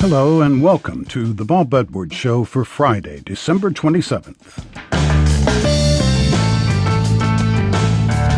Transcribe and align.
Hello 0.00 0.40
and 0.40 0.62
welcome 0.62 1.04
to 1.04 1.34
the 1.34 1.44
Bob 1.44 1.74
Edwards 1.74 2.16
Show 2.16 2.44
for 2.44 2.64
Friday, 2.64 3.20
December 3.22 3.70
27th. 3.70 4.64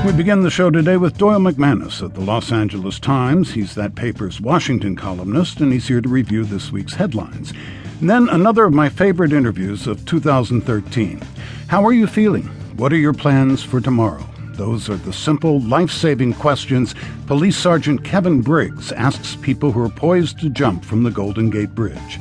We 0.05 0.13
begin 0.13 0.43
the 0.43 0.51
show 0.51 0.71
today 0.73 0.97
with 0.97 1.17
Doyle 1.17 1.39
McManus 1.39 2.03
of 2.03 2.15
the 2.15 2.21
Los 2.21 2.51
Angeles 2.51 2.99
Times. 2.99 3.53
He's 3.53 3.77
that 3.77 3.95
paper's 3.95 4.41
Washington 4.41 4.97
columnist, 4.97 5.61
and 5.61 5.73
he's 5.73 5.87
here 5.87 6.01
to 6.01 6.09
review 6.09 6.43
this 6.45 6.73
week's 6.73 6.95
headlines. 6.95 7.53
And 8.01 8.11
then 8.11 8.29
another 8.29 8.65
of 8.65 8.75
my 8.75 8.89
favorite 8.89 9.33
interviews 9.33 9.87
of 9.87 10.05
2013. 10.05 11.23
How 11.69 11.85
are 11.85 11.93
you 11.93 12.09
feeling? 12.09 12.49
What 12.77 12.93
are 12.93 12.97
your 12.97 13.15
plans 13.15 13.63
for 13.63 13.81
tomorrow? 13.81 14.32
Those 14.55 14.91
are 14.91 14.97
the 14.97 15.13
simple, 15.13 15.61
life 15.61 15.91
saving 15.91 16.35
questions 16.35 16.95
Police 17.27 17.57
Sergeant 17.57 18.05
Kevin 18.05 18.43
Briggs 18.43 18.93
asks 18.93 19.37
people 19.37 19.73
who 19.73 19.83
are 19.83 19.89
poised 19.89 20.39
to 20.41 20.51
jump 20.51 20.85
from 20.85 21.03
the 21.03 21.11
Golden 21.11 21.49
Gate 21.49 21.75
Bridge. 21.75 22.19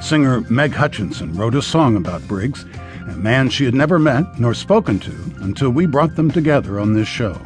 Singer 0.00 0.40
Meg 0.50 0.72
Hutchinson 0.72 1.34
wrote 1.34 1.54
a 1.54 1.62
song 1.62 1.96
about 1.96 2.26
Briggs, 2.26 2.64
a 3.08 3.16
man 3.16 3.48
she 3.48 3.64
had 3.64 3.74
never 3.74 3.98
met 3.98 4.38
nor 4.38 4.54
spoken 4.54 4.98
to 5.00 5.14
until 5.40 5.70
we 5.70 5.86
brought 5.86 6.16
them 6.16 6.30
together 6.30 6.80
on 6.80 6.94
this 6.94 7.08
show. 7.08 7.40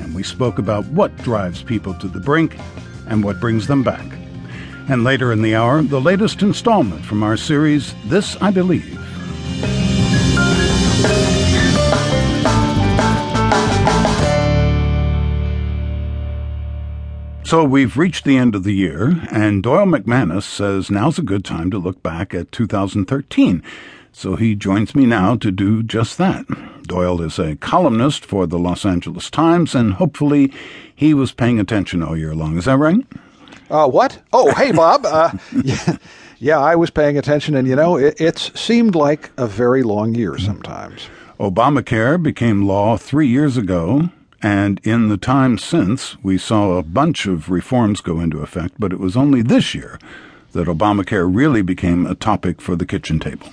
And 0.00 0.14
we 0.14 0.22
spoke 0.22 0.58
about 0.58 0.86
what 0.86 1.16
drives 1.18 1.62
people 1.62 1.94
to 1.94 2.08
the 2.08 2.20
brink 2.20 2.58
and 3.08 3.22
what 3.22 3.40
brings 3.40 3.66
them 3.66 3.82
back. 3.82 4.04
And 4.88 5.04
later 5.04 5.32
in 5.32 5.42
the 5.42 5.54
hour, 5.54 5.82
the 5.82 6.00
latest 6.00 6.42
installment 6.42 7.04
from 7.04 7.22
our 7.22 7.36
series, 7.36 7.94
This 8.06 8.36
I 8.40 8.50
Believe. 8.50 9.03
So 17.54 17.62
we've 17.62 17.96
reached 17.96 18.24
the 18.24 18.36
end 18.36 18.56
of 18.56 18.64
the 18.64 18.74
year, 18.74 19.28
and 19.30 19.62
Doyle 19.62 19.86
McManus 19.86 20.42
says 20.42 20.90
now's 20.90 21.20
a 21.20 21.22
good 21.22 21.44
time 21.44 21.70
to 21.70 21.78
look 21.78 22.02
back 22.02 22.34
at 22.34 22.50
2013. 22.50 23.62
So 24.10 24.34
he 24.34 24.56
joins 24.56 24.96
me 24.96 25.06
now 25.06 25.36
to 25.36 25.52
do 25.52 25.84
just 25.84 26.18
that. 26.18 26.46
Doyle 26.82 27.22
is 27.22 27.38
a 27.38 27.54
columnist 27.54 28.26
for 28.26 28.48
the 28.48 28.58
Los 28.58 28.84
Angeles 28.84 29.30
Times, 29.30 29.72
and 29.72 29.92
hopefully 29.92 30.52
he 30.92 31.14
was 31.14 31.30
paying 31.30 31.60
attention 31.60 32.02
all 32.02 32.16
year 32.16 32.34
long. 32.34 32.58
Is 32.58 32.64
that 32.64 32.76
right? 32.76 33.06
Uh, 33.70 33.88
what? 33.88 34.20
Oh, 34.32 34.52
hey, 34.56 34.72
Bob. 34.72 35.06
Uh, 35.06 35.30
yeah, 35.62 35.98
yeah, 36.40 36.58
I 36.58 36.74
was 36.74 36.90
paying 36.90 37.16
attention, 37.16 37.54
and 37.54 37.68
you 37.68 37.76
know, 37.76 37.96
it, 37.96 38.20
it's 38.20 38.60
seemed 38.60 38.96
like 38.96 39.30
a 39.36 39.46
very 39.46 39.84
long 39.84 40.16
year 40.16 40.38
sometimes. 40.38 41.08
Obamacare 41.38 42.20
became 42.20 42.66
law 42.66 42.96
three 42.96 43.28
years 43.28 43.56
ago. 43.56 44.08
And 44.44 44.78
in 44.84 45.08
the 45.08 45.16
time 45.16 45.56
since, 45.56 46.22
we 46.22 46.36
saw 46.36 46.72
a 46.72 46.82
bunch 46.82 47.24
of 47.24 47.48
reforms 47.48 48.02
go 48.02 48.20
into 48.20 48.42
effect, 48.42 48.74
but 48.78 48.92
it 48.92 49.00
was 49.00 49.16
only 49.16 49.40
this 49.40 49.74
year 49.74 49.98
that 50.52 50.66
Obamacare 50.66 51.26
really 51.26 51.62
became 51.62 52.04
a 52.04 52.14
topic 52.14 52.60
for 52.60 52.76
the 52.76 52.84
kitchen 52.84 53.18
table. 53.18 53.48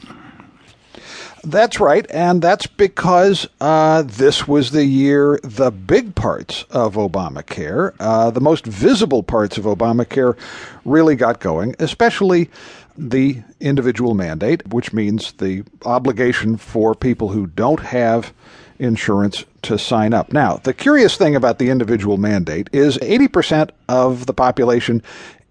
That's 1.45 1.80
right, 1.80 2.06
and 2.11 2.42
that's 2.42 2.67
because 2.67 3.48
uh, 3.61 4.02
this 4.02 4.50
was 4.50 4.72
the 4.72 4.83
year 4.83 5.39
the 5.44 5.72
big 5.72 6.14
parts 6.14 6.64
of 6.72 6.95
Obamacare, 6.95 7.95
uh, 8.02 8.30
the 8.30 8.42
most 8.42 8.66
visible 8.66 9.23
parts 9.23 9.58
of 9.58 9.64
Obamacare, 9.64 10.38
really 10.83 11.16
got 11.16 11.39
going, 11.39 11.73
especially 11.80 12.50
the 12.98 13.42
individual 13.61 14.14
mandate, 14.14 14.67
which 14.67 14.92
means 14.92 15.31
the 15.33 15.64
obligation 15.86 16.58
for 16.58 16.94
people 16.94 17.30
who 17.30 17.48
don't 17.48 17.80
have 17.80 18.33
insurance 18.81 19.45
to 19.61 19.77
sign 19.77 20.13
up. 20.13 20.33
Now, 20.33 20.57
the 20.57 20.73
curious 20.73 21.15
thing 21.15 21.35
about 21.35 21.59
the 21.59 21.69
individual 21.69 22.17
mandate 22.17 22.69
is 22.73 22.97
80% 22.97 23.69
of 23.87 24.25
the 24.25 24.33
population 24.33 25.03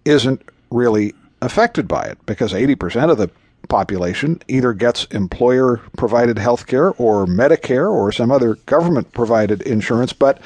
isn't 0.05 0.41
really 0.69 1.15
affected 1.41 1.87
by 1.87 2.03
it 2.03 2.17
because 2.25 2.53
80% 2.53 3.09
of 3.09 3.17
the 3.17 3.29
population 3.69 4.41
either 4.47 4.73
gets 4.73 5.05
employer 5.05 5.77
provided 5.97 6.37
health 6.37 6.67
care 6.67 6.91
or 6.91 7.25
Medicare 7.25 7.89
or 7.89 8.11
some 8.11 8.31
other 8.31 8.55
government 8.65 9.13
provided 9.13 9.61
insurance, 9.61 10.11
but 10.11 10.39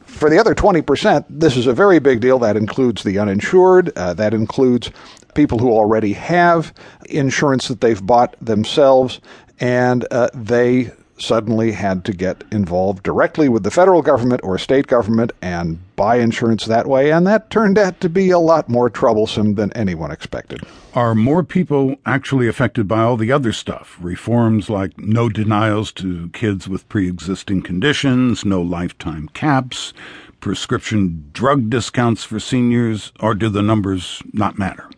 for 0.00 0.30
the 0.30 0.38
other 0.38 0.54
20%, 0.54 1.26
this 1.28 1.56
is 1.56 1.66
a 1.66 1.74
very 1.74 1.98
big 1.98 2.20
deal. 2.20 2.38
That 2.38 2.56
includes 2.56 3.02
the 3.02 3.18
uninsured, 3.18 3.96
uh, 3.96 4.14
that 4.14 4.32
includes 4.32 4.90
people 5.34 5.58
who 5.58 5.70
already 5.70 6.14
have 6.14 6.72
insurance 7.10 7.68
that 7.68 7.82
they've 7.82 8.04
bought 8.04 8.34
themselves, 8.40 9.20
and 9.60 10.06
uh, 10.10 10.30
they 10.34 10.90
suddenly 11.22 11.72
had 11.72 12.04
to 12.04 12.12
get 12.12 12.44
involved 12.50 13.02
directly 13.02 13.48
with 13.48 13.62
the 13.62 13.70
federal 13.70 14.02
government 14.02 14.40
or 14.44 14.58
state 14.58 14.86
government 14.86 15.32
and 15.42 15.78
buy 15.96 16.16
insurance 16.16 16.64
that 16.66 16.86
way, 16.86 17.10
and 17.10 17.26
that 17.26 17.50
turned 17.50 17.78
out 17.78 18.00
to 18.00 18.08
be 18.08 18.30
a 18.30 18.38
lot 18.38 18.68
more 18.68 18.88
troublesome 18.88 19.54
than 19.54 19.72
anyone 19.72 20.10
expected. 20.10 20.60
Are 20.94 21.14
more 21.14 21.42
people 21.42 21.96
actually 22.06 22.48
affected 22.48 22.88
by 22.88 23.00
all 23.00 23.16
the 23.16 23.32
other 23.32 23.52
stuff? 23.52 23.96
Reforms 24.00 24.70
like 24.70 24.98
no 24.98 25.28
denials 25.28 25.92
to 25.92 26.28
kids 26.30 26.68
with 26.68 26.88
pre 26.88 27.08
existing 27.08 27.62
conditions, 27.62 28.44
no 28.44 28.62
lifetime 28.62 29.28
caps, 29.34 29.92
prescription 30.40 31.30
drug 31.32 31.70
discounts 31.70 32.24
for 32.24 32.40
seniors, 32.40 33.12
or 33.20 33.34
do 33.34 33.48
the 33.48 33.62
numbers 33.62 34.22
not 34.32 34.58
matter? 34.58 34.88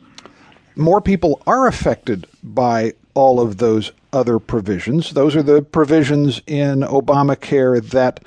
More 0.77 1.01
people 1.01 1.43
are 1.47 1.67
affected 1.67 2.27
by 2.43 2.95
all 3.15 3.41
of 3.41 3.59
those 3.59 3.93
other 4.13 4.39
provisions. 4.39 5.11
Those 5.11 5.37
are 5.37 5.43
the 5.43 5.63
provisions 5.63 6.41
in 6.47 6.81
Obamacare 6.81 7.83
that, 7.91 8.21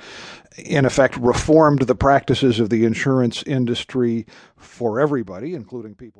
in 0.56 0.84
effect, 0.84 1.16
reformed 1.16 1.82
the 1.82 1.94
practices 1.94 2.60
of 2.60 2.70
the 2.70 2.84
insurance 2.84 3.42
industry 3.44 4.26
for 4.56 5.00
everybody, 5.00 5.54
including 5.54 5.94
people. 5.94 6.12